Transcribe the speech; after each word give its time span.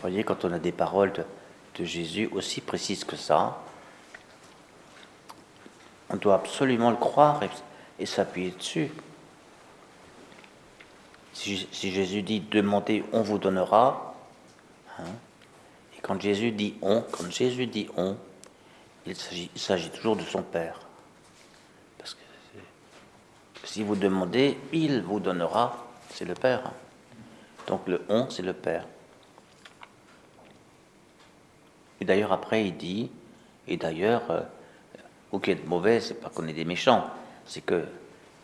Vous 0.00 0.08
voyez, 0.08 0.24
quand 0.24 0.46
on 0.46 0.52
a 0.54 0.58
des 0.58 0.72
paroles 0.72 1.12
de, 1.12 1.84
Jésus 1.84 2.26
aussi 2.32 2.62
précises 2.62 3.04
que 3.04 3.16
ça, 3.16 3.62
on 6.08 6.16
doit 6.16 6.36
absolument 6.36 6.90
le 6.90 6.96
croire 6.96 7.42
et, 7.98 8.06
s'appuyer 8.06 8.52
dessus. 8.52 8.90
Si, 11.34 11.68
si, 11.70 11.92
Jésus 11.92 12.22
dit 12.22 12.40
demandez, 12.40 13.04
on 13.12 13.20
vous 13.20 13.36
donnera, 13.36 14.14
hein, 14.98 15.04
et 15.94 16.00
quand 16.00 16.18
Jésus 16.18 16.50
dit 16.52 16.76
on, 16.80 17.02
quand 17.02 17.30
Jésus 17.30 17.66
dit 17.66 17.88
on, 17.98 18.16
il 19.04 19.14
s'agit 19.56 19.90
toujours 19.90 20.16
de 20.16 20.22
son 20.22 20.42
Père. 20.42 20.80
Parce 21.98 22.14
que 22.14 22.20
si 23.64 23.82
vous 23.82 23.96
demandez, 23.96 24.56
il 24.72 25.02
vous 25.02 25.20
donnera, 25.20 25.86
c'est 26.14 26.24
le 26.24 26.34
Père. 26.34 26.72
Donc 27.66 27.86
le 27.86 28.02
on, 28.08 28.30
c'est 28.30 28.42
le 28.42 28.54
Père. 28.54 28.86
Et 32.00 32.04
d'ailleurs, 32.04 32.32
après, 32.32 32.66
il 32.66 32.76
dit, 32.76 33.10
et 33.68 33.76
d'ailleurs, 33.76 34.22
euh, 34.30 35.38
qui 35.38 35.50
est 35.50 35.66
mauvais, 35.66 36.00
c'est 36.00 36.14
pas 36.14 36.28
qu'on 36.28 36.48
est 36.48 36.52
des 36.52 36.64
méchants, 36.64 37.04
c'est 37.46 37.60
que 37.60 37.84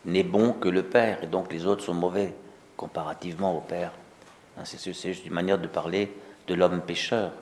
n'est 0.04 0.22
bon 0.22 0.52
que 0.52 0.68
le 0.68 0.84
Père, 0.84 1.22
et 1.24 1.26
donc 1.26 1.52
les 1.52 1.66
autres 1.66 1.84
sont 1.84 1.94
mauvais 1.94 2.32
comparativement 2.76 3.56
au 3.56 3.60
Père. 3.60 3.92
Hein, 4.56 4.62
c'est 4.64 4.78
juste 4.82 5.26
une 5.26 5.32
manière 5.32 5.58
de 5.58 5.66
parler 5.66 6.12
de 6.46 6.54
l'homme 6.54 6.80
pécheur. 6.80 7.32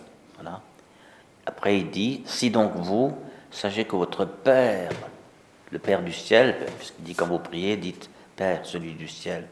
Après, 1.47 1.79
il 1.79 1.91
dit 1.91 2.23
Si 2.27 2.51
donc 2.51 2.73
vous, 2.77 3.17
sachez 3.51 3.85
que 3.85 3.97
votre 3.97 4.25
Père, 4.25 4.91
le 5.71 5.79
Père 5.79 6.03
du 6.03 6.13
ciel, 6.13 6.57
puisqu'il 6.79 7.05
dit 7.05 7.15
quand 7.15 7.27
vous 7.27 7.39
priez, 7.39 7.77
dites 7.77 8.09
Père, 8.37 8.65
celui 8.65 8.95
du 8.95 9.09
ciel. 9.09 9.47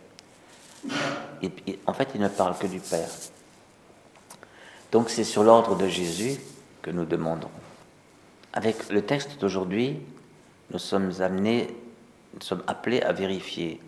en 1.86 1.92
fait, 1.92 2.08
il 2.14 2.20
ne 2.20 2.28
parle 2.28 2.56
que 2.56 2.66
du 2.66 2.80
Père. 2.80 3.08
Donc, 4.92 5.08
c'est 5.08 5.24
sur 5.24 5.42
l'ordre 5.42 5.74
de 5.74 5.88
Jésus 5.88 6.38
que 6.82 6.90
nous 6.90 7.06
demandons. 7.06 7.50
Avec 8.52 8.90
le 8.90 9.00
texte 9.00 9.40
d'aujourd'hui, 9.40 9.98
nous 10.70 10.78
sommes 10.78 11.10
amenés, 11.20 11.74
nous 12.34 12.42
sommes 12.42 12.62
appelés 12.66 13.00
à 13.00 13.12
vérifier 13.12 13.80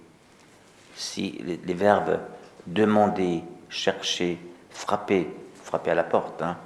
si 0.97 1.43
les, 1.45 1.75
verbes 1.75 2.21
demander, 2.67 3.43
chercher, 3.69 4.39
frapper, 4.71 5.29
frapper 5.63 5.91
à 5.91 5.95
la 5.95 6.05
porte, 6.05 6.41
hein, 6.41 6.57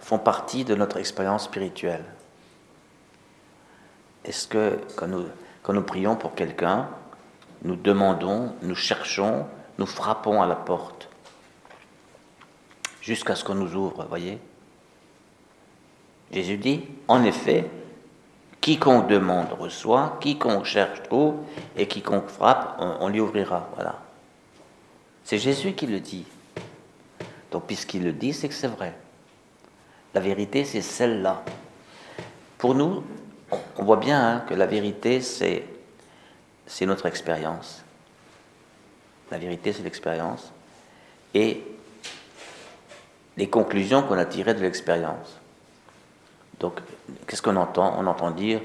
font 0.00 0.18
partie 0.18 0.64
de 0.64 0.76
notre 0.76 0.98
expérience 0.98 1.44
spirituelle. 1.44 2.04
Est-ce 4.24 4.46
que 4.46 4.78
quand 4.94 5.08
nous, 5.08 5.24
quand 5.64 5.72
nous 5.72 5.82
prions 5.82 6.14
pour 6.14 6.36
quelqu'un, 6.36 6.88
nous 7.64 7.74
demandons, 7.74 8.54
nous 8.62 8.76
cherchons, 8.76 9.46
nous 9.78 9.86
frappons 9.86 10.40
à 10.40 10.46
la 10.46 10.56
porte 10.56 11.09
jusqu'à 13.10 13.34
ce 13.34 13.42
qu'on 13.42 13.56
nous 13.56 13.74
ouvre, 13.74 14.06
voyez 14.08 14.38
Jésus 16.30 16.58
dit, 16.58 16.84
en 17.08 17.24
effet, 17.24 17.68
quiconque 18.60 19.08
demande 19.08 19.48
reçoit, 19.58 20.16
quiconque 20.20 20.64
cherche 20.64 21.02
trouve, 21.02 21.34
et 21.76 21.88
quiconque 21.88 22.28
frappe, 22.28 22.76
on, 22.78 23.08
lui 23.08 23.18
ouvrira. 23.18 23.68
Voilà. 23.74 23.98
C'est 25.24 25.38
Jésus 25.38 25.72
qui 25.72 25.88
le 25.88 25.98
dit. 25.98 26.24
Donc, 27.50 27.66
puisqu'il 27.66 28.04
le 28.04 28.12
dit, 28.12 28.32
c'est 28.32 28.46
que 28.46 28.54
c'est 28.54 28.68
vrai. 28.68 28.94
La 30.14 30.20
vérité, 30.20 30.64
c'est 30.64 30.82
celle-là. 30.82 31.42
Pour 32.58 32.76
nous, 32.76 33.02
on 33.76 33.84
voit 33.84 33.96
bien 33.96 34.24
hein, 34.24 34.44
que 34.48 34.54
la 34.54 34.66
vérité, 34.66 35.20
c'est, 35.20 35.64
c'est 36.64 36.86
notre 36.86 37.06
expérience. 37.06 37.82
La 39.32 39.38
vérité, 39.38 39.72
c'est 39.72 39.82
l'expérience. 39.82 40.52
Et 41.34 41.64
les 43.40 43.48
conclusions 43.48 44.02
qu'on 44.02 44.18
a 44.18 44.26
tirées 44.26 44.52
de 44.52 44.60
l'expérience. 44.60 45.40
Donc, 46.60 46.74
qu'est-ce 47.26 47.40
qu'on 47.40 47.56
entend? 47.56 47.94
On 47.98 48.06
entend 48.06 48.32
dire 48.32 48.60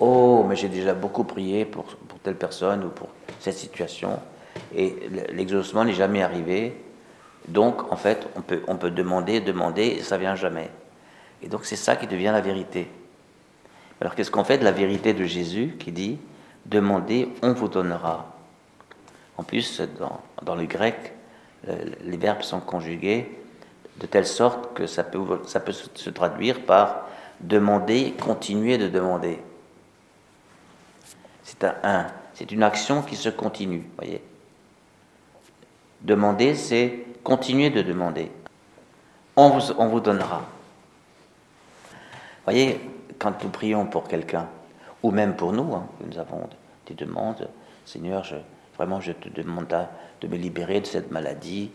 Oh, 0.00 0.42
mais 0.48 0.56
j'ai 0.56 0.70
déjà 0.70 0.94
beaucoup 0.94 1.24
prié 1.24 1.66
pour, 1.66 1.84
pour, 1.84 2.18
telle 2.20 2.36
personne 2.36 2.82
ou 2.84 2.88
pour 2.88 3.08
cette 3.40 3.58
situation, 3.58 4.18
et 4.74 4.96
l'exaucement 5.32 5.84
n'est 5.84 5.92
jamais 5.92 6.22
arrivé. 6.22 6.82
Donc, 7.48 7.92
en 7.92 7.96
fait, 7.96 8.26
on 8.36 8.40
peut, 8.40 8.62
on 8.68 8.76
peut 8.76 8.90
demander, 8.90 9.40
demander, 9.40 9.82
et 9.82 10.02
ça 10.02 10.16
vient 10.16 10.34
jamais. 10.34 10.70
Et 11.42 11.48
donc, 11.48 11.66
c'est 11.66 11.76
ça 11.76 11.94
qui 11.94 12.06
devient 12.06 12.32
la 12.32 12.40
vérité. 12.40 12.88
Alors, 14.00 14.14
qu'est-ce 14.14 14.30
qu'on 14.30 14.44
fait 14.44 14.56
de 14.56 14.64
la 14.64 14.72
vérité 14.72 15.12
de 15.12 15.24
Jésus 15.24 15.76
qui 15.78 15.92
dit 15.92 16.18
Demandez, 16.64 17.28
on 17.42 17.52
vous 17.52 17.68
donnera 17.68 18.34
En 19.36 19.42
plus, 19.42 19.82
dans, 20.00 20.20
dans 20.42 20.54
le 20.54 20.64
grec, 20.64 21.12
les 22.02 22.16
verbes 22.16 22.42
sont 22.42 22.60
conjugués 22.60 23.28
de 24.00 24.06
telle 24.06 24.26
sorte 24.26 24.74
que 24.74 24.86
ça 24.86 25.04
peut, 25.04 25.40
ça 25.46 25.60
peut 25.60 25.72
se 25.72 26.10
traduire 26.10 26.64
par 26.64 27.06
demander, 27.40 28.12
continuer 28.12 28.78
de 28.78 28.88
demander. 28.88 29.38
C'est 31.42 31.64
un, 31.64 32.06
c'est 32.34 32.50
une 32.52 32.62
action 32.62 33.02
qui 33.02 33.16
se 33.16 33.28
continue, 33.28 33.88
voyez. 33.96 34.22
Demander, 36.02 36.54
c'est 36.54 37.06
continuer 37.24 37.70
de 37.70 37.82
demander. 37.82 38.30
On 39.34 39.50
vous, 39.50 39.72
on 39.78 39.88
vous 39.88 40.00
donnera. 40.00 40.42
Voyez, 42.44 42.80
quand 43.18 43.42
nous 43.42 43.50
prions 43.50 43.86
pour 43.86 44.06
quelqu'un, 44.06 44.48
ou 45.02 45.10
même 45.10 45.36
pour 45.36 45.52
nous, 45.52 45.74
hein, 45.74 45.86
nous 46.04 46.18
avons 46.18 46.48
des 46.86 46.94
demandes, 46.94 47.48
Seigneur, 47.84 48.24
je, 48.24 48.36
vraiment, 48.76 49.00
je 49.00 49.12
te 49.12 49.28
demande 49.28 49.74
de 50.20 50.28
me 50.28 50.36
libérer 50.36 50.80
de 50.80 50.86
cette 50.86 51.10
maladie, 51.10 51.70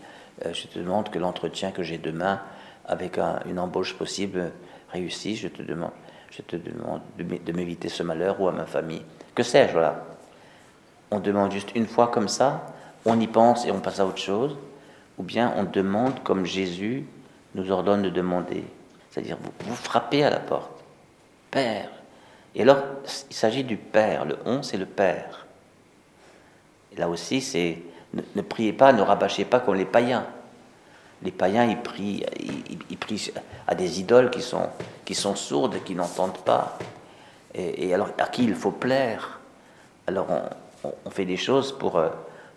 je 0.52 0.68
te 0.68 0.80
demande 0.80 1.10
que 1.10 1.20
l'entretien 1.20 1.72
que 1.72 1.84
j'ai 1.84 1.98
demain, 1.98 2.42
avec 2.86 3.20
une 3.46 3.60
embauche 3.60 3.96
possible, 3.96 4.52
réussi, 4.92 5.36
je 5.36 5.48
te 5.48 5.62
demande, 5.62 5.92
je 6.30 6.42
te 6.42 6.56
demande 6.56 7.02
de 7.18 7.52
m'éviter 7.52 7.90
ce 7.90 8.04
malheur 8.04 8.42
ou 8.42 8.48
à 8.48 8.52
ma 8.52 8.66
famille. 8.66 9.04
Que 9.36 9.44
sais-je, 9.44 9.74
voilà. 9.74 10.06
On 11.12 11.20
demande 11.20 11.52
juste 11.52 11.76
une 11.76 11.88
fois 11.88 12.08
comme 12.08 12.28
ça, 12.28 12.66
on 13.06 13.20
y 13.20 13.28
pense 13.28 13.66
et 13.66 13.72
on 13.72 13.80
passe 13.80 14.00
à 14.00 14.06
autre 14.06 14.18
chose, 14.18 14.58
ou 15.18 15.24
bien 15.24 15.54
on 15.58 15.64
demande 15.64 16.24
comme 16.24 16.46
Jésus 16.46 17.06
nous 17.56 17.72
ordonne 17.72 18.02
de 18.02 18.10
demander. 18.10 18.64
C'est-à-dire, 19.10 19.38
vous, 19.60 19.76
frappez 19.76 20.24
à 20.24 20.30
la 20.30 20.40
porte. 20.40 20.72
Père. 21.50 21.90
Et 22.56 22.62
alors, 22.62 22.82
il 23.30 23.36
s'agit 23.36 23.64
du 23.64 23.76
Père. 23.78 24.26
Le 24.26 24.38
on, 24.46 24.64
c'est 24.64 24.78
le 24.78 24.86
Père. 24.86 25.46
Là 26.98 27.10
aussi, 27.10 27.42
c'est 27.42 27.80
ne, 28.14 28.42
priez 28.42 28.74
pas, 28.74 28.94
ne 28.94 29.02
rabâchez 29.02 29.46
pas 29.46 29.60
comme 29.60 29.76
les 29.76 29.86
païens 29.86 30.26
les 31.24 31.32
païens, 31.32 31.66
ils 31.66 31.78
prient, 31.78 32.24
à 33.68 33.76
des 33.76 34.00
idoles 34.00 34.30
qui 34.30 34.42
sont, 34.42 34.70
qui 35.06 35.16
sont 35.16 35.36
sourdes, 35.36 35.84
qui 35.84 35.96
n'entendent 35.96 36.40
pas. 36.40 36.78
Et, 37.54 37.94
alors, 37.94 38.10
à 38.18 38.28
qui 38.28 38.44
il 38.44 38.56
faut 38.56 38.72
plaire? 38.72 39.40
Alors, 40.08 40.28
on, 40.84 41.10
fait 41.12 41.26
des 41.26 41.38
choses 41.38 41.78
pour, 41.78 41.98
euh, 41.98 42.10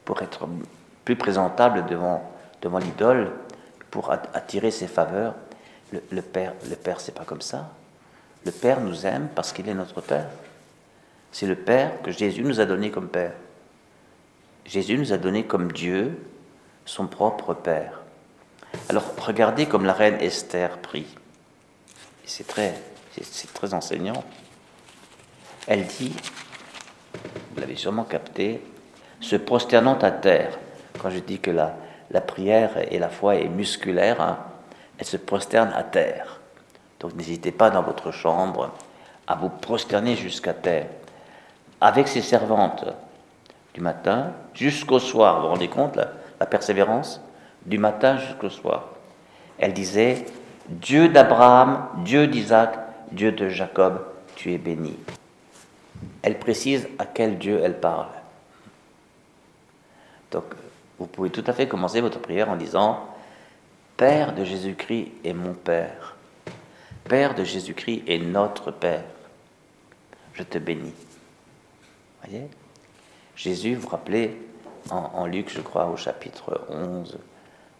pour 0.04 0.22
être 0.22 0.48
plus 1.04 1.16
présentable 1.16 1.84
devant, 1.86 2.30
devant 2.62 2.78
l'idole, 2.78 3.32
pour 3.90 4.10
attirer 4.10 4.70
ses 4.70 4.86
faveurs. 4.86 5.34
Le, 5.92 6.02
le 6.10 6.22
Père, 6.22 6.54
le 6.68 6.76
Père, 6.76 7.00
c'est 7.00 7.14
pas 7.14 7.24
comme 7.24 7.42
ça. 7.42 7.70
Le 8.46 8.50
Père 8.52 8.80
nous 8.80 9.04
aime 9.04 9.28
parce 9.34 9.52
qu'il 9.52 9.68
est 9.68 9.74
notre 9.74 10.00
Père. 10.00 10.28
C'est 11.32 11.46
le 11.46 11.56
Père 11.56 12.00
que 12.02 12.10
Jésus 12.10 12.42
nous 12.42 12.60
a 12.60 12.64
donné 12.64 12.90
comme 12.90 13.08
Père. 13.08 13.32
Jésus 14.64 14.98
nous 14.98 15.12
a 15.12 15.18
donné 15.18 15.44
comme 15.44 15.72
Dieu 15.72 16.18
son 16.84 17.06
propre 17.06 17.54
Père. 17.54 18.00
Alors 18.88 19.04
regardez 19.18 19.66
comme 19.66 19.84
la 19.84 19.92
reine 19.92 20.20
Esther 20.20 20.78
prie. 20.78 21.06
C'est 22.24 22.46
très, 22.46 22.74
c'est 23.20 23.52
très 23.52 23.74
enseignant. 23.74 24.24
Elle 25.66 25.86
dit, 25.86 26.14
vous 27.52 27.60
l'avez 27.60 27.76
sûrement 27.76 28.04
capté, 28.04 28.62
se 29.20 29.36
prosternant 29.36 29.98
à 29.98 30.10
terre. 30.10 30.58
Quand 30.98 31.10
je 31.10 31.18
dis 31.18 31.38
que 31.38 31.50
la, 31.50 31.76
la 32.10 32.20
prière 32.20 32.92
et 32.92 32.98
la 32.98 33.08
foi 33.08 33.36
est 33.36 33.48
musculaire, 33.48 34.20
hein, 34.20 34.38
elle 34.98 35.06
se 35.06 35.16
prosterne 35.16 35.72
à 35.74 35.82
terre. 35.82 36.40
Donc 37.00 37.14
n'hésitez 37.14 37.52
pas 37.52 37.70
dans 37.70 37.82
votre 37.82 38.12
chambre 38.12 38.72
à 39.26 39.34
vous 39.34 39.50
prosterner 39.50 40.16
jusqu'à 40.16 40.54
terre. 40.54 40.86
Avec 41.80 42.08
ses 42.08 42.22
servantes, 42.22 42.86
du 43.74 43.80
matin 43.80 44.32
jusqu'au 44.54 44.98
soir. 44.98 45.36
Vous 45.36 45.42
vous 45.42 45.48
rendez 45.48 45.68
compte, 45.68 45.98
la 46.40 46.46
persévérance 46.46 47.20
du 47.66 47.78
matin 47.78 48.16
jusqu'au 48.16 48.48
soir? 48.48 48.90
Elle 49.58 49.72
disait, 49.72 50.24
Dieu 50.68 51.08
d'Abraham, 51.08 51.88
Dieu 52.04 52.26
d'Isaac, 52.26 52.78
Dieu 53.12 53.32
de 53.32 53.48
Jacob, 53.48 54.04
tu 54.36 54.52
es 54.52 54.58
béni. 54.58 54.96
Elle 56.22 56.38
précise 56.38 56.88
à 56.98 57.06
quel 57.06 57.38
Dieu 57.38 57.60
elle 57.62 57.78
parle. 57.78 58.08
Donc, 60.30 60.44
vous 60.98 61.06
pouvez 61.06 61.30
tout 61.30 61.44
à 61.46 61.52
fait 61.52 61.68
commencer 61.68 62.00
votre 62.00 62.20
prière 62.20 62.50
en 62.50 62.56
disant, 62.56 63.06
Père 63.96 64.34
de 64.34 64.44
Jésus-Christ 64.44 65.12
est 65.24 65.34
mon 65.34 65.54
Père. 65.54 66.16
Père 67.04 67.34
de 67.34 67.44
Jésus-Christ 67.44 68.04
est 68.06 68.18
notre 68.18 68.70
Père. 68.70 69.04
Je 70.32 70.42
te 70.42 70.58
bénis. 70.58 70.94
Voyez? 72.22 72.48
Jésus, 73.36 73.74
vous 73.74 73.88
rappelez, 73.88 74.40
en, 74.90 75.10
en 75.14 75.26
Luc, 75.26 75.50
je 75.50 75.60
crois, 75.60 75.86
au 75.86 75.96
chapitre 75.96 76.66
11, 76.68 77.18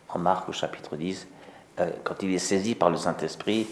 en 0.08 0.18
Marc 0.18 0.48
au 0.48 0.52
chapitre 0.52 0.96
10, 0.96 1.26
euh, 1.80 1.90
quand 2.04 2.22
il 2.22 2.32
est 2.32 2.38
saisi 2.38 2.74
par 2.74 2.90
le 2.90 2.96
Saint-Esprit, 2.96 3.66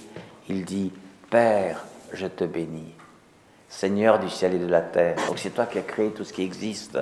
il 0.48 0.64
dit 0.64 0.92
Père, 1.30 1.84
je 2.12 2.26
te 2.26 2.44
bénis, 2.44 2.94
Seigneur 3.68 4.18
du 4.18 4.28
ciel 4.28 4.54
et 4.54 4.58
de 4.58 4.66
la 4.66 4.80
terre. 4.80 5.16
Donc 5.26 5.38
c'est 5.38 5.50
toi 5.50 5.66
qui 5.66 5.78
as 5.78 5.82
créé 5.82 6.10
tout 6.10 6.24
ce 6.24 6.32
qui 6.32 6.42
existe. 6.42 6.98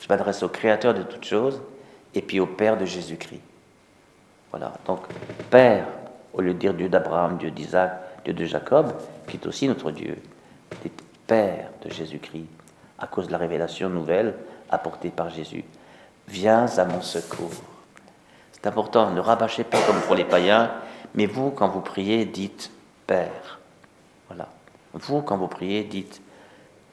Je 0.00 0.08
m'adresse 0.08 0.42
au 0.42 0.48
Créateur 0.48 0.94
de 0.94 1.02
toutes 1.02 1.24
choses 1.24 1.62
et 2.14 2.22
puis 2.22 2.40
au 2.40 2.46
Père 2.46 2.76
de 2.76 2.84
Jésus-Christ. 2.84 3.40
Voilà, 4.50 4.74
donc 4.84 5.00
Père, 5.48 5.86
au 6.34 6.42
lieu 6.42 6.52
de 6.52 6.58
dire 6.58 6.74
Dieu 6.74 6.88
d'Abraham, 6.88 7.38
Dieu 7.38 7.50
d'Isaac, 7.50 7.92
Dieu 8.24 8.34
de 8.34 8.44
Jacob, 8.44 8.92
qui 9.28 9.36
est 9.36 9.46
aussi 9.46 9.68
notre 9.68 9.90
Dieu, 9.90 10.16
Père 11.26 11.70
de 11.82 11.88
Jésus-Christ, 11.88 12.48
à 13.02 13.08
cause 13.08 13.26
de 13.26 13.32
la 13.32 13.38
révélation 13.38 13.90
nouvelle 13.90 14.34
apportée 14.70 15.10
par 15.10 15.28
Jésus. 15.28 15.64
Viens 16.28 16.66
à 16.78 16.84
mon 16.84 17.02
secours. 17.02 17.50
C'est 18.52 18.66
important, 18.68 19.10
ne 19.10 19.20
rabâchez 19.20 19.64
pas 19.64 19.82
comme 19.82 20.00
pour 20.02 20.14
les 20.14 20.24
païens, 20.24 20.70
mais 21.14 21.26
vous, 21.26 21.50
quand 21.50 21.68
vous 21.68 21.80
priez, 21.80 22.24
dites 22.24 22.70
Père. 23.06 23.58
Voilà. 24.28 24.48
Vous, 24.94 25.20
quand 25.20 25.36
vous 25.36 25.48
priez, 25.48 25.82
dites 25.82 26.22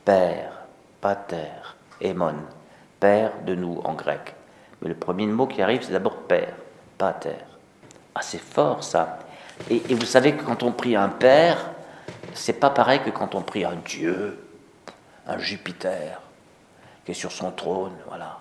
Père, 0.04 0.64
Pater, 1.00 1.78
Emon, 2.02 2.34
Père 3.00 3.32
de 3.46 3.54
nous 3.54 3.80
en 3.84 3.94
grec. 3.94 4.34
Mais 4.82 4.90
le 4.90 4.96
premier 4.96 5.28
mot 5.28 5.46
qui 5.46 5.62
arrive, 5.62 5.84
c'est 5.84 5.92
d'abord 5.92 6.24
Père, 6.24 6.56
Pater. 6.98 7.38
Ah, 8.16 8.22
c'est 8.24 8.42
fort 8.42 8.84
ça. 8.84 9.20
Et, 9.70 9.76
et, 9.90 9.94
vous 9.94 10.06
savez 10.06 10.34
que 10.34 10.44
quand 10.44 10.64
on 10.64 10.72
prie 10.72 10.96
un 10.96 11.10
Père, 11.10 11.70
c'est 12.34 12.60
pas 12.60 12.72
pareil 12.72 13.02
que 13.02 13.12
quand 13.12 13.36
on 13.36 13.42
prie 13.42 13.64
un 13.64 13.76
Dieu, 13.86 14.40
un 15.30 15.38
Jupiter, 15.38 16.22
qui 17.06 17.12
est 17.12 17.16
sur 17.16 17.32
son 17.32 17.52
trône, 17.52 17.96
voilà. 18.08 18.40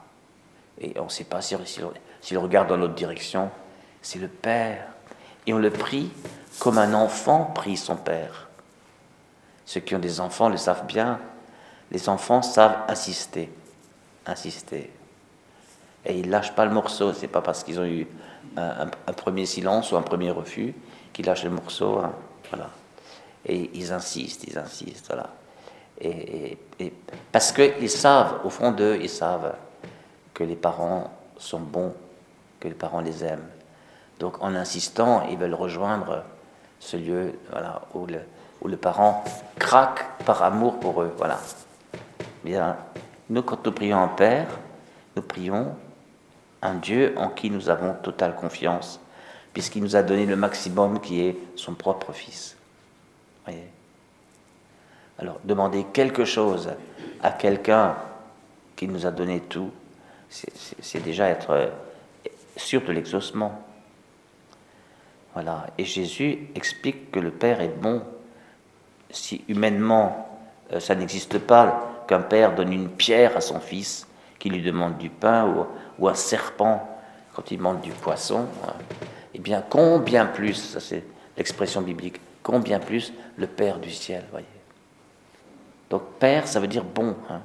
Et 0.81 0.99
on 0.99 1.05
ne 1.05 1.09
sait 1.09 1.25
pas 1.25 1.43
s'il 1.43 1.59
si, 1.67 1.81
si, 2.21 2.37
regarde 2.37 2.69
dans 2.69 2.77
notre 2.77 2.95
direction, 2.95 3.51
c'est 4.01 4.19
le 4.19 4.29
Père. 4.29 4.87
Et 5.47 5.53
on 5.53 5.59
le 5.59 5.71
prie 5.71 6.11
comme 6.59 6.79
un 6.79 6.95
enfant 6.95 7.45
prie 7.55 7.77
son 7.77 7.97
Père. 7.97 8.49
Ceux 9.65 9.81
qui 9.81 9.95
ont 9.95 9.99
des 9.99 10.21
enfants 10.21 10.49
le 10.49 10.57
savent 10.57 10.87
bien. 10.87 11.19
Les 11.91 12.09
enfants 12.09 12.43
savent 12.43 12.85
insister, 12.89 13.51
insister. 14.27 14.91
Et 16.05 16.19
ils 16.19 16.31
lâchent 16.31 16.55
pas 16.55 16.65
le 16.65 16.71
morceau. 16.71 17.13
C'est 17.13 17.29
pas 17.29 17.43
parce 17.43 17.65
qu'ils 17.65 17.81
ont 17.81 17.85
eu 17.85 18.07
un, 18.57 18.87
un, 19.07 19.13
premier 19.13 19.47
silence 19.47 19.93
ou 19.93 19.97
un 19.97 20.03
premier 20.03 20.31
refus 20.31 20.75
qu'ils 21.13 21.27
lâchent 21.27 21.45
le 21.45 21.51
morceau. 21.51 21.99
Hein. 21.99 22.13
Voilà. 22.51 22.71
Et 23.45 23.71
ils 23.75 23.93
insistent, 23.93 24.45
ils 24.45 24.59
insistent, 24.59 25.07
voilà. 25.09 25.31
Et, 26.01 26.59
et, 26.79 26.93
parce 27.33 27.53
qu'ils 27.53 27.91
savent, 27.91 28.41
au 28.45 28.51
fond 28.51 28.71
d'eux, 28.71 28.99
ils 29.01 29.09
savent 29.09 29.55
que 30.33 30.45
les 30.45 30.55
parents 30.55 31.11
sont 31.37 31.59
bons, 31.59 31.93
que 32.61 32.69
les 32.69 32.75
parents 32.75 33.01
les 33.01 33.25
aiment. 33.25 33.49
Donc 34.19 34.43
en 34.43 34.55
insistant, 34.55 35.27
ils 35.29 35.37
veulent 35.37 35.55
rejoindre 35.55 36.25
ce 36.81 36.97
lieu 36.97 37.35
où, 37.95 38.07
le, 38.07 38.21
où 38.61 38.69
le 38.69 38.77
parent 38.77 39.25
craque 39.59 40.25
par 40.25 40.43
amour 40.43 40.79
pour 40.79 41.03
eux. 41.03 41.13
Voilà. 41.17 41.39
Bien, 42.45 42.77
nous, 43.29 43.43
quand 43.43 43.65
nous 43.65 43.73
prions 43.73 44.03
un 44.03 44.09
Père, 44.09 44.49
nous 45.17 45.23
prions 45.23 45.75
un 46.63 46.75
Dieu 46.75 47.15
en 47.17 47.29
qui 47.29 47.51
nous 47.51 47.69
avons 47.69 47.95
totale 47.95 48.37
confiance, 48.37 49.01
puisqu'il 49.53 49.83
nous 49.83 49.97
a 49.97 50.03
donné 50.03 50.27
le 50.27 50.37
maximum 50.37 51.01
qui 51.01 51.23
est 51.23 51.37
son 51.57 51.75
propre 51.75 52.13
Fils. 52.13 52.57
Voyez? 53.45 53.69
Alors, 55.19 55.41
demander 55.45 55.85
quelque 55.93 56.25
chose 56.25 56.71
à 57.23 57.31
quelqu'un 57.31 57.97
qui 58.77 58.87
nous 58.87 59.07
a 59.07 59.11
donné 59.11 59.41
tout, 59.41 59.71
c'est 60.29 61.03
déjà 61.03 61.29
être 61.29 61.71
sûr 62.57 62.83
de 62.83 62.93
l'exaucement. 62.93 63.61
Voilà. 65.35 65.67
Et 65.79 65.85
Jésus 65.85 66.49
explique 66.55 67.11
que 67.11 67.19
le 67.19 67.31
Père 67.31 67.61
est 67.61 67.77
bon. 67.77 68.03
Si 69.11 69.45
humainement 69.49 70.29
euh, 70.73 70.81
ça 70.81 70.95
n'existe 70.95 71.39
pas 71.39 72.05
qu'un 72.07 72.21
père 72.21 72.55
donne 72.55 72.73
une 72.73 72.89
pierre 72.89 73.37
à 73.37 73.41
son 73.41 73.61
fils 73.61 74.07
qui 74.39 74.51
lui 74.51 74.63
demande 74.63 74.99
du 74.99 75.11
pain 75.11 75.67
ou, 75.99 76.09
un 76.09 76.15
serpent 76.15 76.89
quand 77.35 77.51
il 77.51 77.59
demande 77.59 77.81
du 77.81 77.91
poisson, 77.91 78.47
hein, 78.67 78.75
eh 79.35 79.39
bien 79.39 79.65
combien 79.69 80.27
plus, 80.27 80.55
ça 80.55 80.81
c'est 80.81 81.05
l'expression 81.37 81.83
biblique, 81.83 82.21
combien 82.43 82.79
plus 82.79 83.13
le 83.37 83.47
Père 83.47 83.79
du 83.79 83.91
ciel, 83.91 84.25
voyez. 84.31 84.47
Donc 85.91 86.03
Père, 86.19 86.47
ça 86.47 86.61
veut 86.61 86.69
dire 86.69 86.85
bon, 86.85 87.17
hein. 87.31 87.41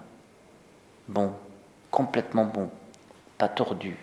bon, 1.07 1.33
complètement 1.91 2.45
bon, 2.45 2.69
pas 3.37 3.47
tordu. 3.47 3.97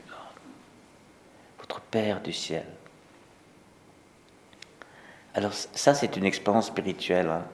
Votre 1.59 1.81
Père 1.81 2.21
du 2.23 2.33
ciel. 2.33 2.67
Alors 5.35 5.53
ça, 5.53 5.95
c'est 5.95 6.17
une 6.17 6.25
expérience 6.25 6.69
spirituelle. 6.69 7.29
Hein. 7.29 7.45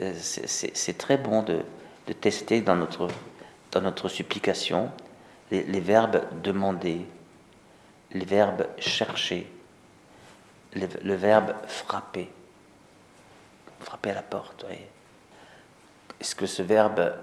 Euh, 0.00 0.12
c'est 0.14 0.98
très 0.98 1.16
bon 1.16 1.42
de, 1.42 1.62
tester 2.20 2.60
dans 2.60 2.76
notre, 2.76 3.08
dans 3.72 3.80
notre 3.80 4.08
supplication 4.08 4.90
les, 5.50 5.80
verbes 5.80 6.22
demander, 6.42 7.06
les 8.12 8.24
verbes 8.24 8.66
chercher, 8.78 9.50
le 10.74 11.14
verbe 11.14 11.54
frapper. 11.66 12.30
Frapper 13.80 14.10
à 14.10 14.14
la 14.14 14.22
porte, 14.22 14.64
voyez. 14.64 14.88
Est-ce 16.20 16.34
que 16.34 16.46
ce 16.46 16.62
verbe 16.62 17.14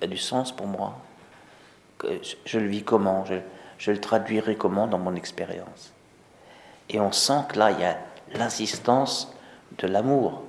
a 0.00 0.06
du, 0.06 0.16
sens 0.16 0.54
pour 0.54 0.66
moi? 0.66 0.98
Je, 2.44 2.58
le 2.58 2.66
vis 2.66 2.82
comment? 2.82 3.24
Je, 3.78 3.90
le 3.90 4.00
traduirai 4.00 4.56
comment 4.56 4.86
dans 4.86 4.98
mon 4.98 5.14
expérience? 5.14 5.92
Et 6.88 7.00
on 7.00 7.12
sent 7.12 7.42
que 7.48 7.58
là, 7.58 7.70
il 7.70 7.80
y 7.80 7.84
a 7.84 7.98
l'insistance 8.34 9.32
de 9.78 9.86
l'amour. 9.86 10.42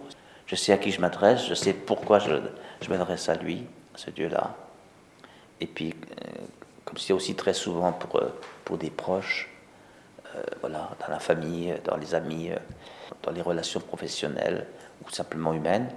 Je 0.48 0.56
sais 0.56 0.74
à 0.74 0.78
qui 0.78 0.92
je 0.92 1.02
m'adresse, 1.02 1.46
je 1.48 1.54
sais 1.54 1.74
pourquoi 1.74 2.20
je, 2.20 2.34
je 2.82 2.90
m'adresse 2.90 3.30
à 3.30 3.36
lui, 3.36 3.66
à 3.96 3.98
ce 3.98 4.10
Dieu-là. 4.10 4.56
Et 5.60 5.68
puis, 5.68 5.94
euh, 5.94 6.30
comme 6.84 6.98
c'est 6.98 7.14
aussi 7.14 7.36
très 7.36 7.54
souvent 7.54 7.94
pour, 7.94 8.20
euh, 8.20 8.30
pour 8.66 8.78
des 8.78 8.90
proches, 8.90 9.50
euh, 10.36 10.42
voilà, 10.62 10.90
dans 11.00 11.08
la 11.08 11.20
famille, 11.20 11.74
dans 11.86 11.98
les 11.98 12.16
amis, 12.16 12.50
dans 13.24 13.32
les 13.32 13.42
relations 13.42 13.80
professionnelles 13.80 14.68
ou 15.06 15.10
simplement 15.10 15.54
humaines. 15.54 15.90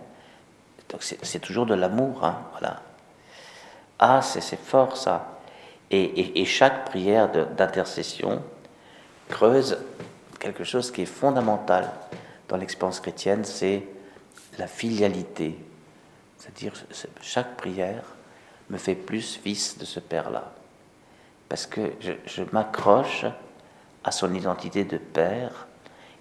Donc 0.88 1.02
c'est 1.02 1.38
toujours 1.40 1.66
de 1.66 1.74
l'amour, 1.74 2.24
hein, 2.24 2.38
voilà. 2.52 2.82
Ah, 3.98 4.20
c'est 4.22 4.58
fort 4.58 4.96
ça. 4.96 5.38
Et, 5.90 6.44
chaque 6.44 6.86
prière 6.86 7.30
d'intercession 7.30 8.42
creuse 9.28 9.78
quelque 10.40 10.64
chose 10.64 10.90
qui 10.90 11.02
est 11.02 11.06
fondamental 11.06 11.90
dans 12.48 12.56
l'expérience 12.56 13.00
chrétienne, 13.00 13.44
c'est 13.44 13.84
la 14.58 14.66
filialité. 14.66 15.56
C'est-à-dire, 16.38 16.72
chaque 17.20 17.56
prière 17.56 18.02
me 18.70 18.78
fait 18.78 18.94
plus 18.94 19.36
fils 19.36 19.78
de 19.78 19.84
ce 19.84 20.00
Père-là. 20.00 20.52
Parce 21.48 21.66
que 21.66 21.92
je 22.00 22.42
m'accroche 22.52 23.24
à 24.02 24.10
son 24.10 24.34
identité 24.34 24.84
de 24.84 24.98
Père. 24.98 25.66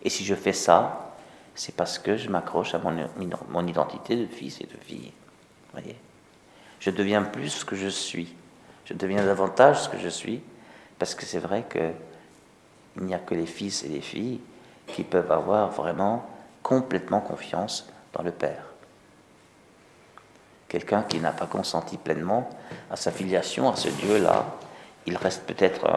Et 0.04 0.10
si 0.10 0.24
je 0.24 0.36
fais 0.36 0.54
ça, 0.54 1.03
c'est 1.56 1.76
parce 1.76 2.00
que 2.00 2.18
je 2.18 2.30
m'accroche 2.30 2.74
à 2.76 2.80
mon, 2.80 3.68
identité 3.68 4.16
de 4.16 4.26
fils 4.26 4.60
et 4.62 4.66
de 4.66 4.78
fille. 4.86 5.12
Voyez 5.72 5.96
je 6.80 6.90
deviens 6.90 7.24
plus 7.24 7.50
ce 7.50 7.64
que 7.64 7.78
je 7.78 7.88
suis. 7.88 8.36
Je 8.84 8.94
deviens 8.94 9.24
davantage 9.26 9.84
ce 9.84 9.90
que 9.90 9.98
je 9.98 10.10
suis. 10.10 10.42
Parce 11.00 11.16
que 11.16 11.26
c'est 11.26 11.40
vrai 11.40 11.64
que 11.64 11.92
il 12.98 13.04
n'y 13.04 13.14
a 13.14 13.20
que 13.20 13.34
les 13.36 13.46
fils 13.46 13.86
et 13.86 13.88
les 13.88 14.02
filles 14.02 14.42
qui 14.88 15.04
peuvent 15.04 15.32
avoir 15.32 15.72
vraiment 15.72 16.26
complètement 16.62 17.22
confiance 17.22 17.90
dans 18.12 18.22
le 18.22 18.32
Père. 18.32 18.66
Quelqu'un 20.68 21.04
qui 21.04 21.20
n'a 21.20 21.32
pas 21.32 21.46
consenti 21.46 21.96
pleinement 21.96 22.50
à 22.92 22.98
sa 22.98 23.12
filiation 23.12 23.72
à 23.72 23.78
ce 23.78 23.88
Dieu-là, 23.88 24.46
il 25.06 25.16
reste 25.16 25.46
peut-être 25.46 25.88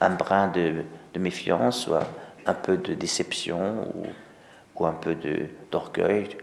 un, 0.00 0.10
brin 0.10 0.48
de, 0.48 0.84
de, 1.14 1.18
méfiance 1.18 1.86
ou 1.86 1.94
un, 1.94 2.54
peu 2.54 2.76
de 2.76 2.92
déception 2.94 3.88
ou, 3.94 4.06
ou 4.76 4.86
un 4.86 4.92
peu 4.92 5.16
d'orgueil. 5.70 6.36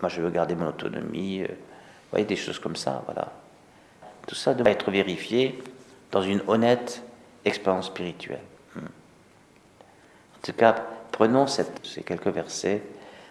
Moi, 0.00 0.08
je 0.08 0.20
veux 0.20 0.30
garder 0.30 0.54
mon 0.54 0.68
autonomie. 0.68 1.42
Euh, 1.42 1.46
vous 1.46 2.10
voyez, 2.10 2.26
des 2.26 2.36
choses 2.36 2.58
comme 2.58 2.76
ça, 2.76 3.02
voilà. 3.06 3.32
Tout 4.26 4.34
ça 4.34 4.54
doit 4.54 4.70
être 4.70 4.90
vérifié 4.90 5.58
dans 6.10 6.22
une 6.22 6.42
honnête 6.46 7.02
expérience 7.44 7.86
spirituelle. 7.86 8.42
En 8.76 10.46
tout 10.46 10.52
cas, 10.52 10.74
prenons 11.12 11.46
ces 11.46 11.64
quelques 12.04 12.28
versets 12.28 12.82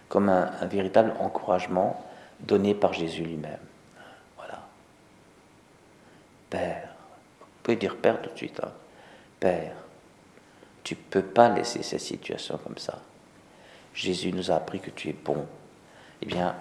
comme 0.08 0.30
un, 0.30 0.66
véritable 0.66 1.14
encouragement 1.20 2.06
donné 2.40 2.74
par 2.74 2.94
Jésus 2.94 3.24
lui-même. 3.24 3.60
Voilà. 4.38 4.62
Père, 6.50 6.90
vous 7.40 7.48
pouvez 7.64 7.78
dire 7.78 7.96
Père 7.98 8.22
tout 8.22 8.30
de 8.30 8.38
suite. 8.38 8.60
Hein. 8.64 8.72
Père, 9.40 9.76
tu 10.84 10.96
peux 10.96 11.22
pas 11.22 11.50
laisser 11.50 11.84
cette 11.84 12.02
situation 12.02 12.58
comme 12.64 12.78
ça. 12.78 13.00
Jésus 13.94 14.32
nous 14.32 14.52
a 14.52 14.56
appris 14.56 14.80
que 14.80 14.90
tu 14.90 15.10
es 15.10 15.14
bon. 15.14 15.46
Eh 16.22 16.26
bien, 16.26 16.56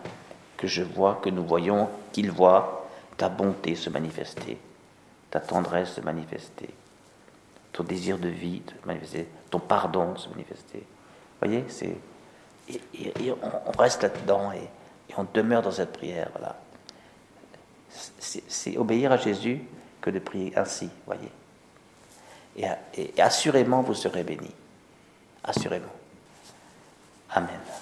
que 0.57 0.67
je 0.67 0.83
vois, 0.83 1.21
que 1.23 1.31
nous 1.31 1.45
voyons, 1.45 1.89
qu'il 2.13 2.31
voit 2.31 2.89
ta 3.17 3.29
bonté 3.29 3.75
se 3.75 3.91
manifester, 3.91 4.59
ta 5.31 5.41
tendresse 5.41 5.95
se 5.95 6.01
manifester. 6.01 6.71
ton 7.73 7.85
désir 7.85 8.19
de 8.19 8.29
vie 8.29 8.63
se 8.67 8.87
manifester, 8.87 9.29
ton 9.51 9.61
pardon 9.61 10.17
se 10.17 10.29
manifester. 10.29 10.79
Vous 10.79 11.47
voyez, 11.47 11.65
c'est 11.69 11.97
et, 12.69 13.33
on, 13.33 13.79
reste 13.79 14.03
là-dedans 14.03 14.53
et, 14.53 14.69
on 15.17 15.25
demeure 15.35 15.63
dans 15.63 15.73
cette 15.73 15.93
prière. 15.93 16.29
Voilà. 16.33 16.57
C'est 17.89 18.77
obéir 18.77 19.13
à 19.13 19.17
Jésus 19.17 19.63
que 20.01 20.11
de 20.11 20.19
prier 20.19 20.57
ainsi, 20.57 20.89
voyez. 21.05 21.31
Et, 22.57 22.67
et 22.97 23.21
assurément, 23.21 23.83
vous 23.83 23.95
serez 23.95 24.23
bénis. 24.23 24.55
Assurément. 25.43 25.93
아멘. 27.33 27.81